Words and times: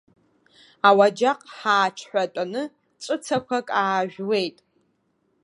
Ауаџьаҟ 0.87 1.41
ҳааҽҳәатәаны 1.57 2.61
ҵәыцақәак 3.03 3.67
аажәуеит. 3.81 4.57